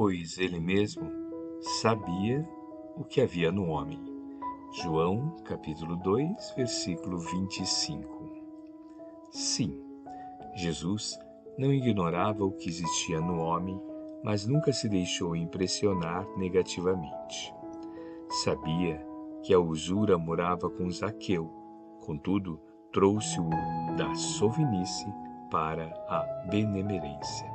pois 0.00 0.38
ele 0.38 0.58
mesmo 0.58 1.12
sabia 1.60 2.48
o 2.96 3.04
que 3.04 3.20
havia 3.20 3.52
no 3.52 3.66
homem. 3.66 4.00
João, 4.72 5.36
capítulo 5.44 5.94
2, 5.94 6.54
versículo 6.56 7.18
25. 7.18 8.32
Sim, 9.30 9.78
Jesus 10.56 11.18
não 11.58 11.70
ignorava 11.70 12.42
o 12.46 12.52
que 12.52 12.70
existia 12.70 13.20
no 13.20 13.40
homem, 13.42 13.78
mas 14.24 14.46
nunca 14.46 14.72
se 14.72 14.88
deixou 14.88 15.36
impressionar 15.36 16.26
negativamente. 16.34 17.54
Sabia 18.42 19.06
que 19.42 19.52
a 19.52 19.60
usura 19.60 20.16
morava 20.16 20.70
com 20.70 20.90
Zaqueu, 20.90 21.50
contudo, 22.00 22.58
trouxe-o 22.90 23.50
da 23.98 24.14
sovinice 24.14 25.12
para 25.50 25.92
a 26.08 26.46
benemerência. 26.48 27.49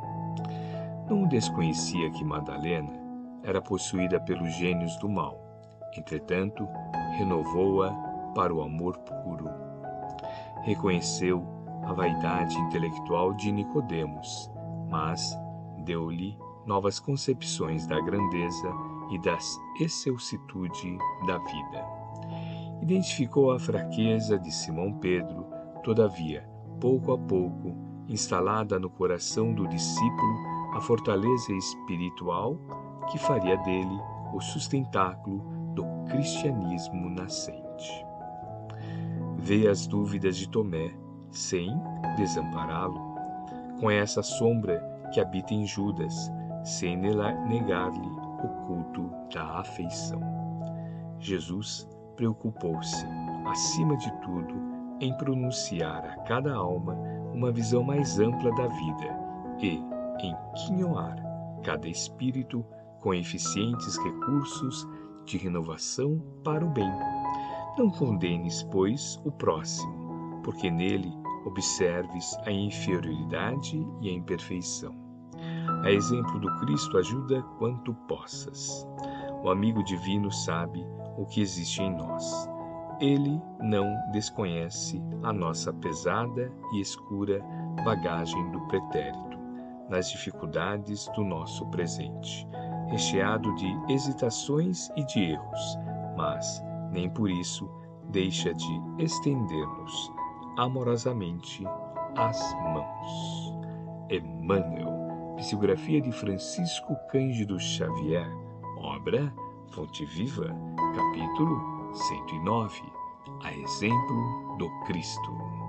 Não 1.09 1.27
desconhecia 1.27 2.09
que 2.09 2.23
Madalena 2.23 2.91
era 3.43 3.61
possuída 3.61 4.19
pelos 4.19 4.51
gênios 4.55 4.97
do 4.97 5.07
mal. 5.07 5.39
Entretanto, 5.95 6.67
renovou-a 7.15 7.91
para 8.33 8.53
o 8.53 8.61
amor 8.61 8.97
puro. 8.97 9.47
Reconheceu 10.63 11.45
a 11.83 11.93
vaidade 11.93 12.57
intelectual 12.57 13.33
de 13.33 13.51
Nicodemos, 13.51 14.51
mas 14.89 15.37
deu-lhe 15.83 16.35
novas 16.65 16.99
concepções 16.99 17.85
da 17.85 18.01
grandeza 18.01 18.73
e 19.11 19.19
da 19.21 19.37
excelsitude 19.79 20.97
da 21.27 21.37
vida. 21.37 21.85
Identificou 22.81 23.51
a 23.51 23.59
fraqueza 23.59 24.39
de 24.39 24.51
Simão 24.51 24.91
Pedro, 24.93 25.45
todavia, 25.83 26.49
pouco 26.81 27.13
a 27.13 27.17
pouco, 27.17 27.75
instalada 28.09 28.79
no 28.79 28.89
coração 28.89 29.53
do 29.53 29.67
discípulo 29.67 30.54
a 30.75 30.81
fortaleza 30.81 31.53
espiritual 31.53 32.57
que 33.09 33.17
faria 33.17 33.55
dele 33.59 33.97
o 34.33 34.41
sustentáculo 34.41 35.39
do 35.73 35.85
cristianismo 36.09 37.09
nascente. 37.09 38.05
Vê 39.37 39.69
as 39.69 39.87
dúvidas 39.87 40.35
de 40.35 40.49
Tomé 40.49 40.93
sem 41.31 41.69
desampará-lo, 42.17 42.99
com 43.79 43.89
essa 43.89 44.21
sombra 44.21 44.83
que 45.13 45.21
habita 45.21 45.53
em 45.53 45.65
Judas, 45.65 46.29
sem 46.63 46.97
negar-lhe 46.97 48.09
o 48.43 48.47
culto 48.65 49.09
da 49.33 49.59
afeição. 49.59 50.19
Jesus 51.19 51.87
preocupou-se, 52.17 53.05
acima 53.45 53.95
de 53.95 54.11
tudo, 54.21 54.53
em 54.99 55.13
pronunciar 55.17 56.05
a 56.05 56.17
cada 56.23 56.53
alma 56.53 56.97
uma 57.33 57.51
visão 57.51 57.83
mais 57.83 58.19
ampla 58.19 58.53
da 58.55 58.67
vida 58.67 59.25
e 59.59 59.94
em 60.21 60.35
quinhoar 60.55 61.15
cada 61.63 61.87
espírito 61.87 62.65
com 63.01 63.13
eficientes 63.13 63.97
recursos 63.97 64.87
de 65.25 65.37
renovação 65.37 66.21
para 66.43 66.65
o 66.65 66.69
bem. 66.69 66.91
Não 67.77 67.89
condenes, 67.89 68.63
pois, 68.63 69.19
o 69.25 69.31
próximo, 69.31 70.41
porque 70.43 70.69
nele 70.69 71.11
observes 71.45 72.35
a 72.45 72.51
inferioridade 72.51 73.85
e 74.01 74.09
a 74.09 74.13
imperfeição. 74.13 74.95
A 75.83 75.91
exemplo 75.91 76.39
do 76.39 76.55
Cristo, 76.59 76.97
ajuda 76.97 77.43
quanto 77.59 77.93
possas. 78.07 78.87
O 79.43 79.49
amigo 79.49 79.83
divino 79.83 80.31
sabe 80.31 80.85
o 81.17 81.25
que 81.25 81.41
existe 81.41 81.81
em 81.81 81.95
nós. 81.95 82.49
Ele 82.99 83.41
não 83.59 83.93
desconhece 84.11 85.01
a 85.21 85.33
nossa 85.33 85.73
pesada 85.73 86.51
e 86.73 86.79
escura 86.79 87.43
bagagem 87.83 88.51
do 88.51 88.61
pretérito, 88.67 89.34
nas 89.89 90.09
dificuldades 90.09 91.07
do 91.15 91.23
nosso 91.23 91.65
presente, 91.67 92.47
recheado 92.89 93.53
de 93.55 93.93
hesitações 93.93 94.89
e 94.95 95.03
de 95.05 95.31
erros, 95.31 95.77
mas 96.15 96.63
nem 96.91 97.09
por 97.09 97.29
isso 97.29 97.69
deixa 98.09 98.53
de 98.53 98.81
estender-nos 98.99 100.11
amorosamente 100.57 101.63
as 102.17 102.39
mãos. 102.73 103.53
Emmanuel, 104.09 105.35
psicografia 105.35 106.01
de 106.01 106.11
Francisco 106.11 106.95
Cândido 107.11 107.59
Xavier, 107.59 108.29
obra 108.77 109.33
Fonte 109.71 110.05
Viva, 110.05 110.55
capítulo 110.95 111.93
109, 111.93 112.81
a 113.43 113.53
exemplo 113.53 114.55
do 114.57 114.69
Cristo. 114.85 115.64